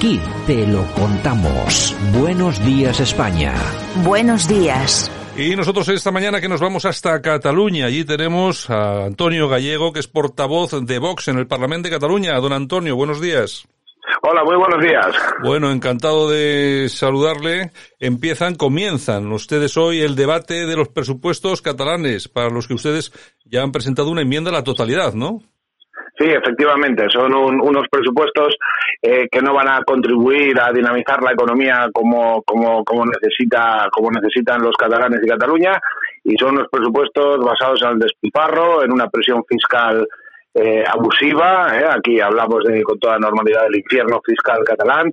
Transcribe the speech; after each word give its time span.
Aquí 0.00 0.18
te 0.46 0.66
lo 0.66 0.82
contamos. 0.94 1.94
Buenos 2.18 2.64
días 2.64 3.00
España. 3.00 3.52
Buenos 3.96 4.48
días. 4.48 5.12
Y 5.36 5.54
nosotros 5.54 5.86
esta 5.90 6.10
mañana 6.10 6.40
que 6.40 6.48
nos 6.48 6.58
vamos 6.58 6.86
hasta 6.86 7.20
Cataluña, 7.20 7.84
allí 7.84 8.06
tenemos 8.06 8.70
a 8.70 9.04
Antonio 9.04 9.46
Gallego, 9.46 9.92
que 9.92 10.00
es 10.00 10.08
portavoz 10.08 10.86
de 10.86 10.98
Vox 10.98 11.28
en 11.28 11.36
el 11.36 11.46
Parlamento 11.46 11.90
de 11.90 11.96
Cataluña. 11.96 12.40
Don 12.40 12.54
Antonio, 12.54 12.96
buenos 12.96 13.20
días. 13.20 13.68
Hola, 14.22 14.42
muy 14.42 14.56
buenos 14.56 14.82
días. 14.82 15.14
Bueno, 15.42 15.70
encantado 15.70 16.30
de 16.30 16.88
saludarle. 16.88 17.70
Empiezan, 17.98 18.54
comienzan 18.54 19.30
ustedes 19.30 19.76
hoy 19.76 20.00
el 20.00 20.16
debate 20.16 20.64
de 20.64 20.76
los 20.76 20.88
presupuestos 20.88 21.60
catalanes, 21.60 22.26
para 22.26 22.48
los 22.48 22.66
que 22.66 22.72
ustedes 22.72 23.12
ya 23.44 23.62
han 23.62 23.70
presentado 23.70 24.08
una 24.08 24.22
enmienda 24.22 24.48
a 24.48 24.54
la 24.54 24.64
totalidad, 24.64 25.12
¿no? 25.12 25.42
Sí, 26.20 26.28
efectivamente, 26.28 27.06
son 27.08 27.34
un- 27.34 27.60
unos 27.62 27.86
presupuestos 27.90 28.54
eh, 29.00 29.26
que 29.32 29.40
no 29.40 29.54
van 29.54 29.68
a 29.68 29.82
contribuir 29.84 30.60
a 30.60 30.70
dinamizar 30.70 31.22
la 31.22 31.32
economía 31.32 31.88
como, 31.94 32.42
como, 32.42 32.84
como, 32.84 33.06
necesita, 33.06 33.88
como 33.90 34.10
necesitan 34.10 34.60
los 34.60 34.76
catalanes 34.76 35.20
y 35.24 35.28
Cataluña, 35.28 35.80
y 36.24 36.36
son 36.36 36.56
unos 36.56 36.68
presupuestos 36.70 37.42
basados 37.42 37.80
en 37.84 37.88
el 37.92 37.98
despilfarro, 38.00 38.84
en 38.84 38.92
una 38.92 39.08
presión 39.08 39.42
fiscal 39.48 40.06
eh, 40.52 40.84
abusiva. 40.86 41.68
eh, 41.78 41.86
Aquí 41.96 42.20
hablamos 42.20 42.64
de, 42.64 42.82
con 42.82 42.98
toda 42.98 43.18
normalidad 43.18 43.62
del 43.62 43.76
infierno 43.76 44.20
fiscal 44.22 44.58
catalán, 44.66 45.10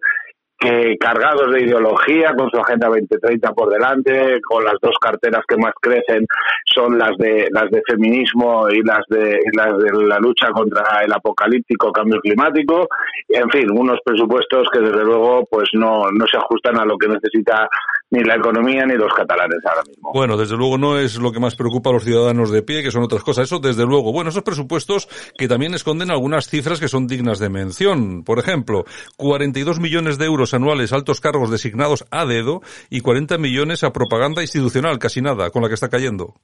que 0.60 0.98
cargados 0.98 1.52
de 1.54 1.62
ideología, 1.62 2.34
con 2.36 2.50
su 2.50 2.58
Agenda 2.58 2.88
2030 2.88 3.54
por 3.54 3.72
delante, 3.72 4.40
con 4.42 4.64
las 4.64 4.76
dos 4.82 4.96
carteras 5.00 5.44
que 5.48 5.58
más 5.58 5.74
crecen 5.80 6.26
son 6.66 6.98
las 6.98 7.16
de 7.18 7.48
las 7.52 7.70
de 7.70 7.82
feminismo 7.88 8.68
y 8.70 8.82
las 8.84 9.06
de, 9.08 9.40
las 9.54 9.78
de 9.78 9.92
la 10.06 10.20
lucha 10.20 10.50
contra 10.50 11.04
el 11.04 11.14
apocalíptico 11.14 11.92
cambio 11.92 12.20
climático, 12.22 12.88
en 13.30 13.50
fin, 13.50 13.72
unos 13.72 14.00
presupuestos 14.04 14.68
que 14.72 14.80
desde 14.80 15.04
luego 15.04 15.46
pues 15.50 15.70
no, 15.74 16.10
no 16.12 16.26
se 16.28 16.38
ajustan 16.38 16.80
a 16.80 16.86
lo 16.86 16.98
que 16.98 17.08
necesita 17.08 17.68
ni 18.10 18.24
la 18.24 18.36
economía 18.36 18.86
ni 18.86 18.96
los 18.96 19.14
catalanes 19.14 19.60
ahora 19.66 19.84
mismo. 19.88 20.12
Bueno, 20.14 20.38
desde 20.38 20.56
luego 20.56 20.78
no 20.78 20.98
es 20.98 21.18
lo 21.18 21.32
que 21.32 21.40
más 21.40 21.56
preocupa 21.56 21.90
a 21.90 21.94
los 21.94 22.04
ciudadanos 22.04 22.52
de 22.52 22.64
pie, 22.64 22.84
que 22.84 22.92
son 22.92 23.04
otras 23.04 23.24
cosas. 23.24 23.46
Eso, 23.46 23.60
desde 23.60 23.86
luego. 23.86 24.14
Bueno, 24.14 24.30
esos 24.30 24.44
presupuestos 24.44 25.08
que 25.38 25.48
también 25.48 25.74
esconden 25.74 26.12
algunas 26.12 26.48
cifras 26.48 26.80
que 26.80 26.88
son 26.88 27.08
dignas 27.08 27.40
de 27.40 27.50
mención. 27.50 28.24
Por 28.24 28.40
ejemplo, 28.40 28.86
42 29.18 29.80
millones 29.80 30.18
de 30.18 30.26
euros 30.26 30.54
anuales 30.54 30.94
a 30.94 30.96
altos 30.96 31.22
cargos 31.22 31.52
designados 31.52 32.06
a 32.12 32.26
dedo 32.26 32.62
y 32.90 33.02
40 33.02 33.38
millones 33.38 33.84
a 33.84 33.92
propaganda 33.92 34.42
institucional, 34.42 35.00
casi 35.00 35.22
nada, 35.22 35.50
con 35.50 35.62
la 35.62 35.68
que 35.68 35.76
está 35.76 35.90
cayendo. 35.90 36.36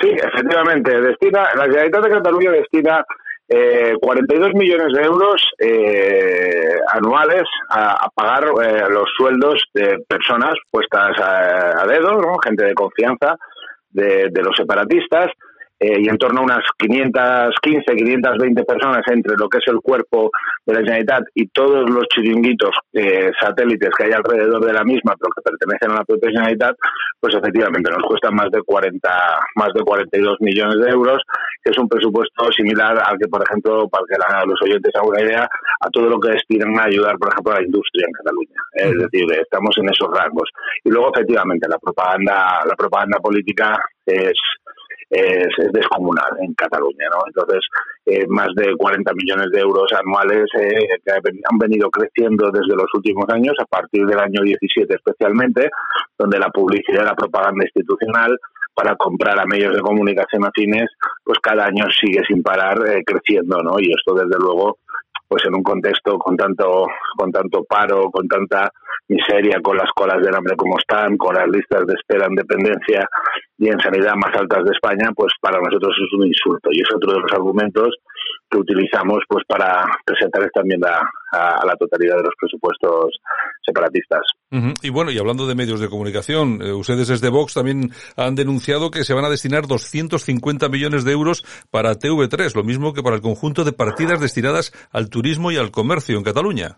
Sí, 0.00 0.08
efectivamente. 0.08 1.00
Destina, 1.00 1.54
la 1.54 1.64
Generalitat 1.64 2.04
de 2.04 2.10
Cataluña 2.10 2.50
destina 2.52 3.04
eh, 3.52 3.94
42 4.00 4.54
millones 4.54 4.92
de 4.92 5.02
euros 5.02 5.42
eh, 5.58 6.78
anuales 6.92 7.42
a, 7.68 8.08
pagar 8.14 8.44
eh, 8.44 8.84
los 8.88 9.10
sueldos 9.16 9.64
de 9.74 9.98
personas 10.06 10.54
puestas 10.70 11.18
a, 11.18 11.84
dedo, 11.84 12.38
gente 12.44 12.64
de 12.64 12.74
confianza 12.74 13.36
de 13.90 14.30
los 14.42 14.54
separatistas. 14.56 15.32
Eh, 15.80 15.96
y 16.00 16.08
en 16.08 16.18
torno 16.18 16.40
a 16.40 16.44
unas 16.44 16.64
515, 16.78 17.94
520 17.96 18.64
personas 18.64 19.02
entre 19.10 19.34
lo 19.36 19.48
que 19.48 19.58
es 19.58 19.64
el 19.68 19.80
cuerpo 19.80 20.30
de 20.66 20.74
la 20.74 20.80
Generalitat 20.80 21.24
y 21.34 21.48
todos 21.48 21.88
los 21.88 22.04
chiringuitos 22.14 22.70
eh, 22.92 23.30
satélites 23.40 23.90
que 23.96 24.04
hay 24.04 24.12
alrededor 24.12 24.64
de 24.64 24.72
la 24.72 24.84
misma, 24.84 25.14
pero 25.18 25.32
que 25.34 25.42
pertenecen 25.42 25.90
a 25.92 26.00
la 26.00 26.04
propia 26.04 26.30
Generalitat, 26.30 26.76
pues 27.18 27.34
efectivamente 27.34 27.90
nos 27.90 28.02
cuesta 28.06 28.30
más 28.30 28.50
de 28.50 28.62
40, 28.62 29.08
más 29.56 29.68
de 29.74 29.80
42 29.82 30.36
millones 30.40 30.80
de 30.84 30.90
euros, 30.90 31.22
que 31.62 31.70
es 31.72 31.78
un 31.78 31.88
presupuesto 31.88 32.50
similar 32.52 32.98
al 33.04 33.18
que, 33.18 33.28
por 33.28 33.42
ejemplo, 33.42 33.88
para 33.88 34.04
que 34.08 34.16
la- 34.18 34.44
los 34.46 34.60
oyentes 34.62 34.92
hagan 34.94 35.08
una 35.08 35.22
idea, 35.22 35.48
a 35.80 35.88
todo 35.90 36.08
lo 36.08 36.18
que 36.20 36.30
destinan 36.32 36.78
a 36.78 36.84
ayudar, 36.84 37.16
por 37.18 37.28
ejemplo, 37.32 37.52
a 37.52 37.60
la 37.60 37.64
industria 37.66 38.06
en 38.06 38.12
Cataluña. 38.12 38.60
Es 38.74 38.98
decir, 38.98 39.24
estamos 39.40 39.76
en 39.78 39.88
esos 39.88 40.08
rangos. 40.12 40.48
Y 40.84 40.90
luego, 40.90 41.10
efectivamente, 41.14 41.66
la 41.68 41.78
propaganda, 41.78 42.60
la 42.66 42.74
propaganda 42.76 43.18
política 43.18 43.78
es 44.06 44.32
es, 45.10 45.48
es 45.58 45.72
descomunal 45.72 46.30
en 46.40 46.54
Cataluña, 46.54 47.06
¿no? 47.12 47.22
Entonces, 47.26 47.60
eh, 48.06 48.26
más 48.28 48.48
de 48.56 48.76
40 48.76 49.12
millones 49.14 49.50
de 49.52 49.60
euros 49.60 49.92
anuales 49.92 50.44
eh, 50.58 50.86
que 51.04 51.12
han 51.12 51.20
ven- 51.22 51.40
han 51.50 51.58
venido 51.58 51.90
creciendo 51.90 52.50
desde 52.50 52.74
los 52.76 52.86
últimos 52.94 53.28
años, 53.28 53.54
a 53.60 53.64
partir 53.66 54.06
del 54.06 54.18
año 54.20 54.40
17 54.42 54.94
especialmente, 54.94 55.68
donde 56.18 56.38
la 56.38 56.48
publicidad 56.50 57.04
la 57.04 57.14
propaganda 57.16 57.64
institucional 57.64 58.36
para 58.74 58.94
comprar 58.96 59.38
a 59.38 59.44
medios 59.46 59.74
de 59.74 59.80
comunicación 59.82 60.44
afines, 60.44 60.88
pues 61.24 61.38
cada 61.40 61.66
año 61.66 61.86
sigue 61.90 62.22
sin 62.26 62.42
parar 62.42 62.78
eh, 62.88 63.02
creciendo, 63.04 63.58
¿no? 63.62 63.74
Y 63.80 63.90
esto, 63.90 64.14
desde 64.14 64.38
luego, 64.38 64.78
pues 65.30 65.44
en 65.46 65.54
un 65.54 65.62
contexto 65.62 66.18
con 66.18 66.36
tanto 66.36 66.88
con 67.16 67.30
tanto 67.30 67.62
paro, 67.62 68.10
con 68.10 68.26
tanta 68.26 68.68
miseria, 69.06 69.60
con 69.62 69.76
las 69.76 69.88
colas 69.94 70.20
del 70.20 70.34
hambre 70.34 70.56
como 70.56 70.76
están, 70.76 71.16
con 71.16 71.36
las 71.36 71.46
listas 71.46 71.86
de 71.86 71.94
espera 71.94 72.26
en 72.26 72.34
dependencia 72.34 73.06
y 73.56 73.68
en 73.68 73.78
sanidad 73.78 74.14
más 74.16 74.34
altas 74.34 74.64
de 74.64 74.72
España, 74.72 75.12
pues 75.14 75.32
para 75.40 75.58
nosotros 75.60 75.94
es 76.02 76.12
un 76.18 76.26
insulto. 76.26 76.70
Y 76.72 76.80
es 76.80 76.88
otro 76.92 77.12
de 77.12 77.20
los 77.20 77.32
argumentos 77.32 77.94
que 78.50 78.58
utilizamos 78.58 79.22
pues 79.28 79.44
para 79.46 79.84
presentar 80.04 80.42
esta 80.42 80.60
enmienda 80.60 81.00
a, 81.32 81.64
la 81.64 81.76
totalidad 81.76 82.16
de 82.16 82.24
los 82.24 82.34
presupuestos 82.38 83.20
separatistas. 83.64 84.22
Y 84.82 84.90
bueno, 84.90 85.12
y 85.12 85.18
hablando 85.18 85.46
de 85.46 85.54
medios 85.54 85.78
de 85.78 85.88
comunicación, 85.88 86.60
eh, 86.60 86.72
ustedes 86.72 87.06
desde 87.06 87.28
Vox 87.28 87.54
también 87.54 87.92
han 88.16 88.34
denunciado 88.34 88.90
que 88.90 89.04
se 89.04 89.14
van 89.14 89.24
a 89.24 89.30
destinar 89.30 89.68
250 89.68 90.68
millones 90.68 91.04
de 91.04 91.12
euros 91.12 91.44
para 91.70 91.94
TV3, 91.94 92.54
lo 92.56 92.64
mismo 92.64 92.92
que 92.92 93.02
para 93.02 93.16
el 93.16 93.22
conjunto 93.22 93.62
de 93.62 93.72
partidas 93.72 94.20
destinadas 94.20 94.72
al 94.90 95.08
turismo 95.08 95.52
y 95.52 95.56
al 95.56 95.70
comercio 95.70 96.18
en 96.18 96.24
Cataluña. 96.24 96.76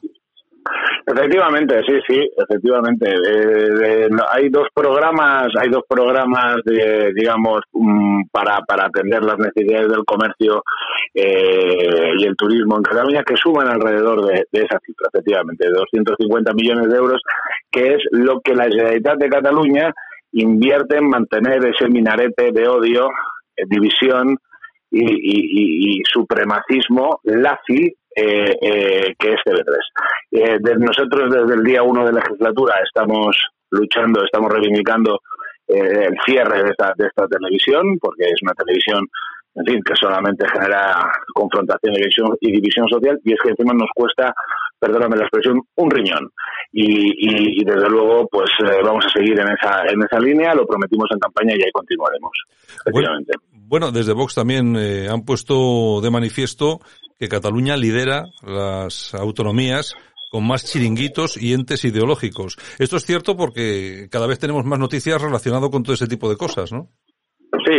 Efectivamente, 1.15 1.81
sí, 1.87 1.95
sí, 2.07 2.31
efectivamente. 2.37 3.07
Eh, 3.11 4.09
no, 4.11 4.23
hay 4.31 4.49
dos 4.49 4.69
programas, 4.75 5.49
hay 5.61 5.69
dos 5.69 5.83
programas 5.89 6.57
de, 6.65 7.13
digamos, 7.15 7.61
mm, 7.73 8.23
para, 8.31 8.61
para 8.67 8.87
atender 8.87 9.23
las 9.23 9.39
necesidades 9.39 9.89
del 9.89 10.05
comercio 10.05 10.63
eh, 11.15 12.13
y 12.19 12.25
el 12.27 12.37
turismo 12.37 12.77
en 12.77 12.83
Cataluña 12.83 13.23
que 13.25 13.37
suman 13.37 13.69
alrededor 13.69 14.25
de, 14.27 14.45
esa 14.53 14.79
cifra, 14.85 15.09
efectivamente, 15.13 15.67
de 15.67 15.73
250 15.73 16.53
millones 16.55 16.89
de 16.89 16.97
euros, 16.97 17.21
que 17.71 17.95
es 17.95 18.03
lo 18.13 18.41
que 18.41 18.55
la 18.55 18.65
Generalitat 18.65 19.19
de 19.19 19.29
Cataluña 19.29 19.93
invierte 20.33 20.97
en 20.97 21.09
mantener 21.09 21.65
ese 21.67 21.89
minarete 21.89 22.53
de 22.53 22.67
odio, 22.69 23.09
eh, 23.57 23.65
división 23.69 24.37
y- 24.91 25.05
y- 25.05 25.99
y 25.99 26.03
supremacismo 26.05 27.21
lazi 27.25 27.95
eh, 28.17 28.57
eh, 28.61 29.15
que 29.19 29.29
es 29.29 29.41
TV3. 29.45 29.77
Eh, 30.33 30.57
de- 30.61 30.77
nosotros 30.77 31.31
desde 31.31 31.55
el 31.55 31.63
día 31.65 31.83
uno 31.83 32.05
de 32.07 32.13
legislatura 32.13 32.75
estamos 32.85 33.37
luchando, 33.71 34.25
estamos 34.25 34.53
reivindicando 34.53 35.21
eh, 35.69 36.09
el 36.09 36.17
cierre 36.27 36.63
de 36.65 36.71
esta, 36.71 36.93
de 36.97 37.07
esta 37.07 37.27
televisión, 37.27 37.99
porque 38.01 38.25
es 38.25 38.43
una 38.43 38.53
televisión, 38.53 39.07
en 39.55 39.65
fin, 39.65 39.81
que 39.85 39.95
solamente 39.97 40.47
genera 40.49 41.11
confrontación 41.33 41.95
y 42.41 42.53
división, 42.53 42.89
social, 42.89 43.19
y 43.25 43.33
es 43.33 43.39
que 43.43 43.51
encima 43.51 43.73
nos 43.73 43.89
cuesta, 43.95 44.35
perdóname 44.79 45.17
la 45.17 45.23
expresión, 45.25 45.61
un 45.77 45.91
riñón. 45.91 46.31
Y, 46.73 46.85
y- 46.87 47.61
y 47.61 47.65
desde 47.65 47.89
luego, 47.89 48.27
pues 48.31 48.51
eh, 48.65 48.81
vamos 48.83 49.05
a 49.07 49.11
seguir 49.11 49.39
en 49.41 49.49
esa, 49.53 49.83
en 49.87 50.03
esa 50.03 50.19
línea, 50.19 50.55
lo 50.55 50.67
prometimos 50.67 51.07
en 51.13 51.19
campaña 51.19 51.55
y 51.57 51.63
ahí 51.63 51.71
continuaremos. 51.73 52.33
Efectivamente. 52.87 53.33
Bueno, 53.73 53.91
desde 53.91 54.13
Vox 54.13 54.35
también 54.35 54.77
eh, 54.77 55.09
han 55.09 55.23
puesto 55.25 56.03
de 56.03 56.11
manifiesto 56.11 56.81
que 57.19 57.27
Cataluña 57.27 57.75
lidera 57.75 58.25
las 58.43 59.15
autonomías 59.15 59.95
con 60.31 60.47
más 60.47 60.67
chiringuitos 60.71 61.39
y 61.41 61.55
entes 61.55 61.83
ideológicos. 61.87 62.59
Esto 62.79 62.99
es 62.99 63.07
cierto 63.07 63.35
porque 63.35 64.09
cada 64.11 64.27
vez 64.27 64.39
tenemos 64.39 64.67
más 64.67 64.79
noticias 64.79 65.23
relacionadas 65.23 65.71
con 65.71 65.83
todo 65.83 65.95
ese 65.95 66.07
tipo 66.07 66.29
de 66.29 66.37
cosas, 66.37 66.71
¿no? 66.71 66.91
Sí, 67.65 67.79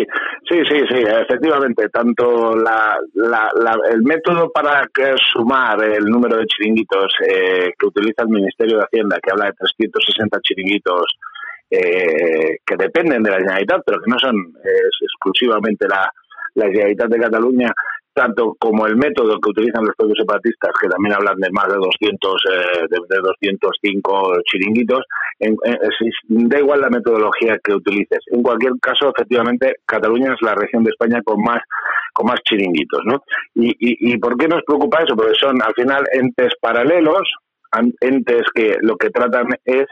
sí, 0.50 0.58
sí, 0.68 0.80
sí, 0.90 1.04
efectivamente. 1.28 1.88
Tanto 1.90 2.56
la, 2.56 2.98
la- 3.14 3.52
la- 3.62 3.78
el 3.92 4.02
método 4.02 4.50
para 4.52 4.88
sumar 5.32 5.78
el 5.84 6.06
número 6.06 6.38
de 6.38 6.46
chiringuitos 6.48 7.06
eh, 7.30 7.70
que 7.78 7.86
utiliza 7.86 8.24
el 8.24 8.30
Ministerio 8.30 8.78
de 8.80 8.86
Hacienda, 8.86 9.20
que 9.22 9.30
habla 9.30 9.46
de 9.46 9.54
360 9.60 10.40
chiringuitos 10.42 11.06
eh, 11.74 12.58
que 12.66 12.76
dependen 12.78 13.24
de 13.24 13.32
la 13.32 13.38
Generalitat, 13.38 13.82
pero 13.86 14.00
que 14.00 14.12
no 14.12 14.20
son 14.20 14.36
eh, 14.64 14.90
exclusivamente 15.02 15.88
la, 15.88 16.12
la 16.56 16.68
Generalitat 16.68 17.10
de 17.10 17.20
Cataluña, 17.20 17.74
tanto 18.14 18.56
como 18.60 18.86
el 18.86 18.96
método 18.96 19.40
que 19.40 19.50
utilizan 19.50 19.86
los 19.86 19.96
propios 19.96 20.20
separatistas, 20.20 20.72
que 20.80 20.88
también 20.88 21.16
hablan 21.16 21.36
de 21.38 21.50
más 21.52 21.68
de 21.68 21.76
200, 21.76 22.44
eh, 22.52 22.86
de, 22.92 22.98
de 23.10 23.22
205 23.22 24.34
chiringuitos, 24.46 25.02
da 26.28 26.60
igual 26.60 26.82
la 26.82 26.90
metodología 26.90 27.58
que 27.64 27.74
utilices. 27.74 28.20
En 28.28 28.44
cualquier 28.44 28.74
caso, 28.80 29.10
efectivamente, 29.10 29.78
Cataluña 29.88 30.34
es 30.34 30.42
la 30.42 30.54
región 30.54 30.84
de 30.84 30.92
España 30.92 31.22
con 31.24 31.42
más 31.42 31.62
con 32.14 32.28
más 32.28 32.40
chiringuitos, 32.48 33.02
¿no? 33.06 33.24
Y, 33.56 33.72
y, 33.80 34.14
¿Y 34.14 34.18
por 34.20 34.38
qué 34.38 34.48
nos 34.48 34.62
preocupa 34.62 35.00
eso? 35.02 35.16
Porque 35.16 35.34
son, 35.34 35.60
al 35.64 35.74
final, 35.74 36.04
entes 36.14 36.54
paralelos, 36.62 37.28
entes 38.00 38.44
que 38.54 38.78
lo 38.82 38.96
que 38.98 39.10
tratan 39.10 39.48
es 39.66 39.88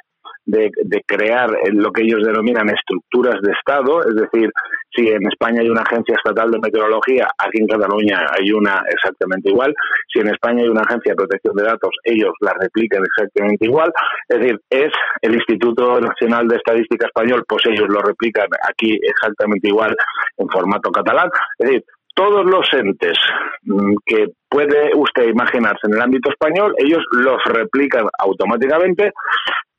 de, 0.46 0.72
de 0.84 1.04
crear 1.06 1.50
lo 1.72 1.92
que 1.92 2.04
ellos 2.04 2.24
denominan 2.24 2.70
estructuras 2.70 3.42
de 3.42 3.52
Estado, 3.52 4.02
es 4.02 4.16
decir, 4.16 4.50
si 4.94 5.08
en 5.08 5.26
España 5.28 5.62
hay 5.62 5.70
una 5.70 5.82
agencia 5.82 6.16
estatal 6.16 6.52
de 6.52 6.60
meteorología, 6.60 7.28
aquí 7.38 7.62
en 7.62 7.68
Cataluña 7.68 8.26
hay 8.38 8.52
una 8.52 8.84
exactamente 8.90 9.50
igual, 9.50 9.74
si 10.12 10.20
en 10.20 10.28
España 10.28 10.64
hay 10.64 10.70
una 10.70 10.82
agencia 10.82 11.14
de 11.14 11.16
protección 11.16 11.56
de 11.56 11.64
datos, 11.64 11.92
ellos 12.04 12.34
la 12.42 12.54
replican 12.60 13.04
exactamente 13.04 13.66
igual, 13.66 13.92
es 14.28 14.40
decir, 14.40 14.60
es 14.70 14.92
el 15.22 15.36
Instituto 15.36 16.00
Nacional 16.02 16.48
de 16.48 16.58
Estadística 16.58 17.08
Español, 17.08 17.44
pues 17.48 17.64
ellos 17.68 17.88
lo 17.90 18.02
replican 18.02 18.48
aquí 18.68 19.00
exactamente 19.02 19.70
igual 19.70 19.96
en 20.38 20.50
formato 20.50 20.92
catalán, 20.92 21.30
es 21.60 21.68
decir, 21.68 21.84
todos 22.16 22.46
los 22.46 22.68
entes 22.74 23.18
mm, 23.64 23.96
que 24.06 24.28
puede 24.50 24.92
usted 24.96 25.28
imaginarse 25.28 25.88
en 25.88 25.94
el 25.96 26.02
ámbito 26.02 26.30
español, 26.30 26.74
ellos 26.78 27.04
los 27.12 27.42
replican 27.46 28.06
automáticamente, 28.20 29.12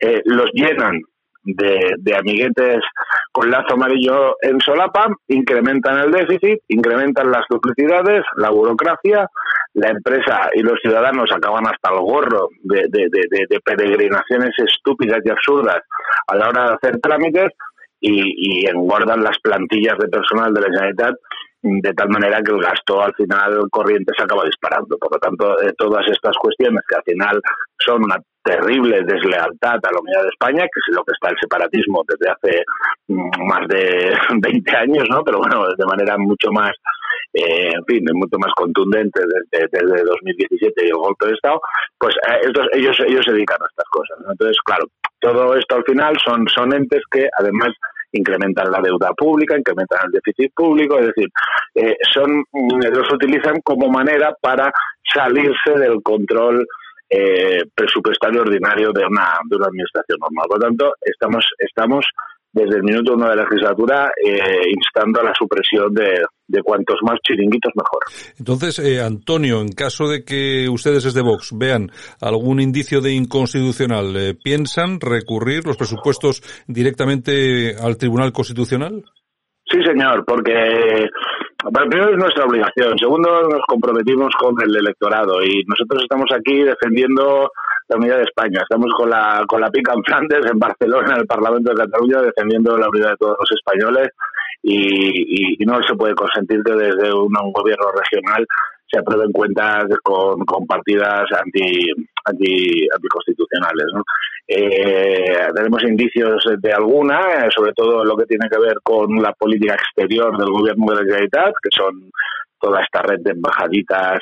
eh, 0.00 0.22
los 0.24 0.50
llenan 0.52 1.00
de, 1.44 1.94
de 1.98 2.16
amiguetes 2.16 2.78
con 3.32 3.50
lazo 3.50 3.74
amarillo 3.74 4.36
en 4.42 4.60
solapa, 4.60 5.08
incrementan 5.28 5.98
el 5.98 6.10
déficit, 6.12 6.60
incrementan 6.68 7.30
las 7.30 7.44
duplicidades, 7.50 8.22
la 8.36 8.50
burocracia, 8.50 9.26
la 9.74 9.88
empresa 9.88 10.50
y 10.54 10.62
los 10.62 10.78
ciudadanos 10.82 11.30
acaban 11.34 11.66
hasta 11.66 11.90
el 11.94 12.00
gorro 12.00 12.48
de, 12.62 12.84
de- 12.90 13.60
peregrinaciones 13.64 14.50
estúpidas 14.58 15.20
y 15.24 15.30
absurdas 15.30 15.80
a 16.28 16.36
la 16.36 16.48
hora 16.48 16.68
de 16.68 16.74
hacer 16.74 17.00
trámites 17.00 17.50
y, 18.00 18.62
y 18.62 18.66
engordan 18.66 19.22
las 19.22 19.38
plantillas 19.42 19.96
de 19.98 20.08
personal 20.08 20.52
de 20.52 20.60
la 20.60 20.66
Generalitat 20.66 21.14
de 21.62 21.94
tal 21.94 22.08
manera 22.08 22.42
que 22.42 22.50
el 22.50 22.60
gasto 22.60 23.00
al 23.00 23.14
final 23.14 23.68
corriente 23.70 24.12
se 24.16 24.24
acaba 24.24 24.44
disparando. 24.44 24.98
Por 24.98 25.12
lo 25.12 25.18
tanto, 25.18 25.62
eh, 25.62 25.72
todas 25.78 26.04
estas 26.08 26.36
cuestiones 26.36 26.82
que 26.88 26.96
al 26.96 27.02
final 27.04 27.40
son 27.78 28.04
una 28.04 28.16
terrible 28.42 29.02
deslealtad 29.04 29.78
a 29.82 29.92
la 29.92 30.00
unidad 30.00 30.22
de 30.22 30.28
España, 30.28 30.62
que 30.62 30.80
es 30.80 30.96
lo 30.96 31.04
que 31.04 31.12
está 31.12 31.28
el 31.28 31.38
separatismo 31.40 32.02
desde 32.08 32.32
hace 32.32 32.64
mm, 33.08 33.46
más 33.46 33.68
de 33.68 34.12
20 34.42 34.76
años, 34.76 35.04
¿no? 35.08 35.22
Pero 35.22 35.38
bueno, 35.38 35.64
de 35.76 35.86
manera 35.86 36.16
mucho 36.18 36.50
más, 36.50 36.72
eh, 37.32 37.70
en 37.72 37.84
fin, 37.84 38.04
mucho 38.12 38.38
más 38.38 38.52
contundente 38.54 39.20
desde, 39.50 39.68
desde 39.70 40.04
2017 40.04 40.84
y 40.84 40.88
el 40.88 40.96
golpe 40.96 41.26
de 41.26 41.34
Estado, 41.34 41.60
pues 41.98 42.16
eh, 42.28 42.40
ellos, 42.72 42.98
ellos 43.06 43.24
se 43.24 43.32
dedican 43.32 43.62
a 43.62 43.66
estas 43.70 43.88
cosas. 43.88 44.18
Entonces, 44.28 44.56
claro, 44.64 44.86
todo 45.20 45.54
esto 45.54 45.76
al 45.76 45.84
final 45.84 46.16
son, 46.24 46.48
son 46.48 46.74
entes 46.74 47.02
que 47.10 47.28
además 47.38 47.68
incrementan 48.12 48.70
la 48.70 48.80
deuda 48.80 49.12
pública, 49.14 49.58
incrementan 49.58 50.06
el 50.06 50.12
déficit 50.12 50.52
público, 50.54 50.98
es 50.98 51.06
decir, 51.06 51.28
eh, 51.74 51.96
son 52.12 52.44
mm, 52.52 52.80
los 52.92 53.12
utilizan 53.12 53.60
como 53.62 53.88
manera 53.88 54.34
para 54.40 54.72
salirse 55.02 55.72
del 55.78 56.02
control 56.02 56.66
eh, 57.08 57.64
presupuestario 57.74 58.40
ordinario 58.40 58.92
de 58.92 59.04
una, 59.04 59.38
de 59.48 59.56
una 59.56 59.66
administración 59.66 60.18
normal. 60.20 60.46
Por 60.48 60.58
lo 60.58 60.66
tanto, 60.66 60.94
estamos, 61.00 61.44
estamos 61.58 62.06
desde 62.52 62.76
el 62.76 62.82
minuto 62.82 63.14
uno 63.14 63.28
de 63.28 63.36
la 63.36 63.42
legislatura 63.44 64.12
eh, 64.24 64.38
instando 64.68 65.20
a 65.20 65.24
la 65.24 65.32
supresión 65.36 65.92
de, 65.94 66.22
de 66.46 66.62
cuantos 66.62 66.96
más 67.02 67.18
chiringuitos 67.26 67.72
mejor. 67.74 68.02
Entonces, 68.38 68.78
eh, 68.78 69.00
Antonio, 69.02 69.60
en 69.60 69.72
caso 69.72 70.08
de 70.08 70.24
que 70.24 70.68
ustedes 70.68 71.04
desde 71.04 71.22
Vox 71.22 71.56
vean 71.56 71.90
algún 72.20 72.60
indicio 72.60 73.00
de 73.00 73.12
inconstitucional, 73.12 74.14
eh, 74.16 74.34
¿piensan 74.34 75.00
recurrir 75.00 75.66
los 75.66 75.78
presupuestos 75.78 76.42
directamente 76.66 77.74
al 77.76 77.96
Tribunal 77.96 78.32
Constitucional? 78.32 79.02
Sí, 79.64 79.78
señor, 79.86 80.24
porque 80.26 81.08
bueno, 81.70 81.88
primero 81.88 82.10
es 82.10 82.18
nuestra 82.18 82.44
obligación, 82.44 82.98
segundo 82.98 83.48
nos 83.48 83.62
comprometimos 83.66 84.30
con 84.38 84.54
el 84.62 84.76
electorado 84.76 85.42
y 85.42 85.62
nosotros 85.66 86.02
estamos 86.02 86.26
aquí 86.36 86.62
defendiendo 86.64 87.50
la 87.92 87.98
unidad 87.98 88.16
de 88.16 88.24
España, 88.24 88.60
estamos 88.62 88.92
con 88.96 89.10
la 89.10 89.44
con 89.46 89.60
la 89.60 89.70
pica 89.70 89.92
en 89.92 90.02
Flandes, 90.02 90.46
en 90.50 90.58
Barcelona, 90.58 91.14
en 91.14 91.20
el 91.20 91.26
Parlamento 91.26 91.70
de 91.70 91.84
Cataluña, 91.84 92.22
defendiendo 92.22 92.76
la 92.76 92.88
unidad 92.88 93.10
de 93.10 93.16
todos 93.18 93.36
los 93.38 93.50
españoles 93.52 94.08
y, 94.62 95.64
no 95.64 95.82
se 95.82 95.94
puede 95.94 96.14
consentir 96.14 96.62
que 96.64 96.72
desde 96.72 97.12
un, 97.12 97.32
un 97.42 97.52
gobierno 97.52 97.86
regional 97.92 98.46
se 98.92 98.98
aprueben 98.98 99.32
cuentas 99.32 99.84
con, 100.02 100.44
con 100.44 100.66
partidas 100.66 101.24
anti, 101.42 101.88
anti 102.26 102.88
anticonstitucionales. 102.94 103.86
¿no? 103.94 104.02
Eh, 104.46 105.48
tenemos 105.54 105.82
indicios 105.84 106.44
de 106.58 106.72
alguna, 106.72 107.46
eh, 107.46 107.48
sobre 107.54 107.72
todo 107.72 108.04
lo 108.04 108.16
que 108.16 108.26
tiene 108.26 108.48
que 108.50 108.58
ver 108.58 108.76
con 108.82 109.22
la 109.22 109.32
política 109.32 109.74
exterior 109.74 110.36
del 110.36 110.50
gobierno 110.50 110.86
de 110.88 110.94
la 110.96 111.04
Generalitat, 111.04 111.54
que 111.62 111.70
son 111.74 112.10
toda 112.60 112.82
esta 112.82 113.02
red 113.02 113.20
de 113.20 113.30
embajaditas 113.30 114.20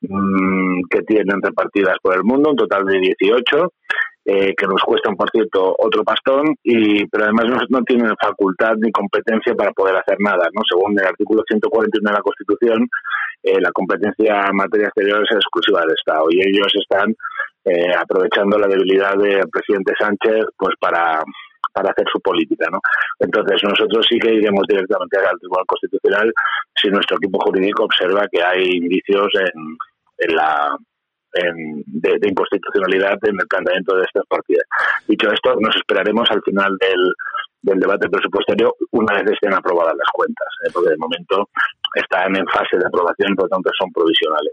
mm, 0.00 0.82
que 0.90 1.02
tienen 1.02 1.40
repartidas 1.42 1.96
por 2.02 2.14
el 2.14 2.24
mundo, 2.24 2.50
un 2.50 2.56
total 2.56 2.84
de 2.84 2.98
18, 2.98 3.72
eh, 4.28 4.54
que 4.56 4.66
nos 4.66 4.82
cuestan, 4.82 5.14
por 5.14 5.30
cierto, 5.30 5.74
otro 5.78 6.02
pastón, 6.02 6.56
y 6.64 7.06
pero 7.06 7.24
además 7.24 7.46
no, 7.70 7.80
tienen 7.82 8.12
facultad 8.20 8.74
ni 8.76 8.90
competencia 8.90 9.54
para 9.54 9.70
poder 9.70 9.96
hacer 9.96 10.16
nada. 10.18 10.48
¿no? 10.52 10.62
Según 10.68 10.98
el 10.98 11.06
artículo 11.06 11.42
141 11.46 12.10
de 12.10 12.16
la 12.16 12.22
Constitución, 12.22 12.88
eh, 13.42 13.60
la 13.60 13.70
competencia 13.70 14.46
en 14.48 14.56
materia 14.56 14.88
exterior 14.88 15.22
es 15.22 15.36
exclusiva 15.36 15.82
del 15.82 15.94
Estado 15.94 16.26
y 16.30 16.40
ellos 16.40 16.72
están 16.74 17.14
eh, 17.64 17.94
aprovechando 17.96 18.58
la 18.58 18.66
debilidad 18.66 19.14
del 19.16 19.48
presidente 19.48 19.92
Sánchez 19.98 20.46
pues 20.56 20.74
para 20.80 21.22
para 21.72 21.90
hacer 21.90 22.06
su 22.10 22.18
política, 22.20 22.66
¿no? 22.72 22.80
Entonces 23.20 23.60
nosotros 23.62 24.06
sí 24.08 24.18
que 24.18 24.32
iremos 24.32 24.64
directamente 24.66 25.18
al 25.18 25.38
Tribunal 25.38 25.66
Constitucional 25.66 26.32
si 26.74 26.88
nuestro 26.88 27.18
equipo 27.18 27.38
jurídico 27.40 27.84
observa 27.84 28.26
que 28.32 28.42
hay 28.42 28.64
indicios 28.80 29.28
en, 29.34 29.76
en 30.18 30.34
la 30.34 30.76
de, 31.32 32.28
inconstitucionalidad 32.28 33.18
en 33.22 33.36
el 33.40 33.46
planteamiento 33.46 33.96
de 33.96 34.04
estas 34.04 34.24
partidas. 34.28 34.66
Dicho 35.06 35.28
esto, 35.30 35.54
nos 35.60 35.76
esperaremos 35.76 36.28
al 36.30 36.42
final 36.42 36.76
del, 36.80 37.12
del 37.62 37.80
debate 37.80 38.08
presupuestario 38.08 38.74
una 38.92 39.14
vez 39.14 39.32
estén 39.32 39.54
aprobadas 39.54 39.94
las 39.96 40.08
cuentas, 40.12 40.48
¿eh? 40.64 40.70
porque 40.72 40.90
de 40.90 40.96
momento 40.96 41.48
están 41.94 42.36
en 42.36 42.46
fase 42.46 42.78
de 42.78 42.86
aprobación 42.86 43.34
por 43.34 43.44
lo 43.44 43.48
tanto 43.48 43.70
son 43.78 43.92
provisionales. 43.92 44.52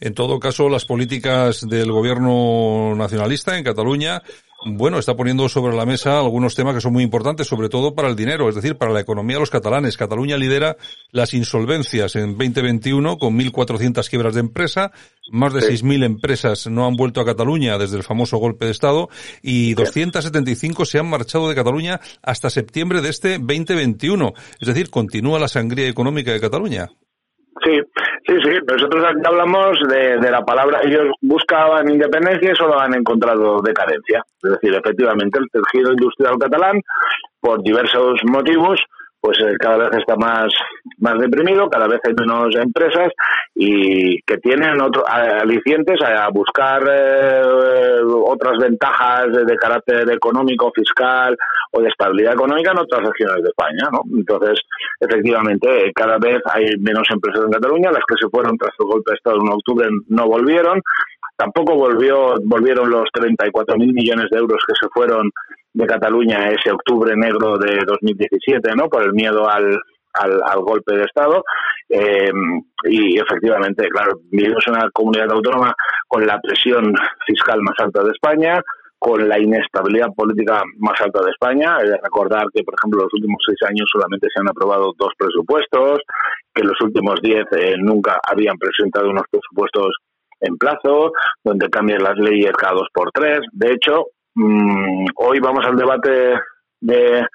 En 0.00 0.14
todo 0.14 0.38
caso, 0.38 0.68
las 0.68 0.84
políticas 0.84 1.66
del 1.68 1.90
gobierno 1.90 2.94
nacionalista 2.96 3.56
en 3.56 3.64
Cataluña, 3.64 4.22
bueno, 4.68 4.98
está 4.98 5.14
poniendo 5.14 5.48
sobre 5.48 5.76
la 5.76 5.86
mesa 5.86 6.18
algunos 6.18 6.56
temas 6.56 6.74
que 6.74 6.80
son 6.80 6.92
muy 6.92 7.04
importantes, 7.04 7.46
sobre 7.46 7.68
todo 7.68 7.94
para 7.94 8.08
el 8.08 8.16
dinero, 8.16 8.48
es 8.48 8.56
decir, 8.56 8.76
para 8.76 8.92
la 8.92 9.00
economía 9.00 9.36
de 9.36 9.40
los 9.40 9.50
catalanes. 9.50 9.96
Cataluña 9.96 10.36
lidera 10.36 10.76
las 11.12 11.34
insolvencias 11.34 12.16
en 12.16 12.36
2021 12.36 13.16
con 13.18 13.38
1.400 13.38 14.08
quiebras 14.08 14.34
de 14.34 14.40
empresa, 14.40 14.90
más 15.30 15.52
de 15.54 15.62
Sí. 15.62 15.84
6.000 15.84 16.04
empresas 16.04 16.66
no 16.66 16.86
han 16.86 16.96
vuelto 16.96 17.20
a 17.20 17.24
Cataluña 17.24 17.78
desde 17.78 17.96
el 17.96 18.02
famoso 18.02 18.38
golpe 18.38 18.64
de 18.64 18.72
Estado 18.72 19.08
y 19.40 19.74
275 19.74 20.84
se 20.84 20.98
han 20.98 21.08
marchado 21.08 21.48
de 21.48 21.54
Cataluña 21.54 22.00
hasta 22.22 22.50
septiembre 22.50 23.00
de 23.02 23.10
este 23.10 23.38
2021. 23.38 24.32
Es 24.60 24.66
decir, 24.66 24.90
continúa 24.90 25.38
la 25.38 25.48
sangría 25.48 25.88
económica 25.88 26.32
de 26.32 26.40
Cataluña. 26.40 26.90
Sí, 27.64 27.80
sí, 28.26 28.34
sí. 28.44 28.50
Nosotros 28.66 29.04
aquí 29.04 29.20
hablamos 29.24 29.78
de, 29.88 30.18
de 30.18 30.30
la 30.30 30.44
palabra. 30.44 30.80
Ellos 30.82 31.14
buscaban 31.22 31.90
independencia 31.90 32.52
y 32.52 32.56
solo 32.56 32.78
han 32.78 32.94
encontrado 32.94 33.60
decadencia. 33.62 34.22
Es 34.42 34.50
decir, 34.50 34.74
efectivamente, 34.74 35.38
el 35.38 35.48
tejido 35.50 35.92
industrial 35.92 36.38
catalán, 36.38 36.80
por 37.40 37.62
diversos 37.62 38.20
motivos, 38.24 38.80
pues 39.26 39.40
eh, 39.40 39.56
cada 39.58 39.76
vez 39.88 39.98
está 39.98 40.14
más, 40.14 40.46
más 40.98 41.18
deprimido, 41.18 41.68
cada 41.68 41.88
vez 41.88 41.98
hay 42.06 42.14
menos 42.16 42.54
empresas 42.54 43.08
y 43.56 44.20
que 44.22 44.36
tienen 44.38 44.80
otro, 44.80 45.02
a- 45.08 45.40
alicientes 45.40 45.98
a 46.00 46.28
buscar 46.28 46.80
eh, 46.88 47.42
otras 48.24 48.56
ventajas 48.60 49.26
de, 49.32 49.44
de 49.44 49.56
carácter 49.56 50.08
económico, 50.12 50.70
fiscal 50.72 51.36
o 51.72 51.80
de 51.80 51.88
estabilidad 51.88 52.34
económica 52.34 52.70
en 52.70 52.78
otras 52.78 53.02
regiones 53.02 53.42
de 53.42 53.48
España, 53.48 53.88
¿no? 53.90 54.02
Entonces, 54.16 54.60
efectivamente, 55.00 55.90
cada 55.92 56.18
vez 56.18 56.38
hay 56.52 56.66
menos 56.78 57.08
empresas 57.12 57.44
en 57.46 57.50
Cataluña, 57.50 57.90
las 57.90 58.04
que 58.06 58.14
se 58.20 58.28
fueron 58.30 58.56
tras 58.56 58.72
el 58.78 58.86
golpe 58.86 59.10
de 59.10 59.16
Estado 59.16 59.38
en 59.40 59.52
octubre 59.52 59.88
no 60.08 60.26
volvieron, 60.28 60.80
tampoco 61.36 61.74
volvió, 61.74 62.34
volvieron 62.44 62.90
los 62.90 63.08
34.000 63.12 63.76
millones 63.92 64.26
de 64.30 64.38
euros 64.38 64.58
que 64.68 64.74
se 64.80 64.88
fueron 64.94 65.30
de 65.76 65.86
Cataluña 65.86 66.48
ese 66.48 66.72
octubre 66.72 67.14
negro 67.14 67.58
de 67.58 67.84
2017, 67.86 68.74
¿no? 68.74 68.88
Por 68.88 69.02
el 69.02 69.12
miedo 69.12 69.46
al, 69.48 69.78
al, 70.14 70.40
al 70.42 70.60
golpe 70.60 70.96
de 70.96 71.02
Estado. 71.02 71.44
Eh, 71.90 72.32
y 72.84 73.18
efectivamente, 73.18 73.86
claro, 73.88 74.20
vivimos 74.30 74.64
en 74.66 74.74
una 74.74 74.90
comunidad 74.90 75.30
autónoma 75.30 75.74
con 76.08 76.26
la 76.26 76.40
presión 76.40 76.94
fiscal 77.26 77.60
más 77.60 77.74
alta 77.78 78.02
de 78.02 78.12
España, 78.12 78.58
con 78.98 79.28
la 79.28 79.38
inestabilidad 79.38 80.08
política 80.16 80.62
más 80.78 80.98
alta 80.98 81.22
de 81.22 81.30
España. 81.30 81.76
He 81.82 81.90
de 81.90 81.98
recordar 82.02 82.46
que, 82.54 82.64
por 82.64 82.74
ejemplo, 82.74 83.02
los 83.02 83.12
últimos 83.12 83.42
seis 83.44 83.58
años 83.68 83.86
solamente 83.92 84.28
se 84.32 84.40
han 84.40 84.48
aprobado 84.48 84.94
dos 84.96 85.12
presupuestos, 85.18 86.00
que 86.54 86.64
los 86.64 86.80
últimos 86.80 87.20
diez 87.20 87.44
eh, 87.52 87.74
nunca 87.76 88.18
habían 88.26 88.56
presentado 88.56 89.10
unos 89.10 89.24
presupuestos 89.30 89.94
en 90.40 90.56
plazo, 90.56 91.12
donde 91.44 91.68
cambian 91.68 92.02
las 92.02 92.16
leyes 92.16 92.52
cada 92.52 92.74
dos 92.74 92.88
por 92.94 93.10
tres. 93.12 93.40
De 93.52 93.72
hecho, 93.72 94.06
mm, 94.36 95.06
hoy 95.16 95.40
vamos 95.40 95.64
al 95.66 95.76
debate 95.76 96.34
de, 96.80 97.26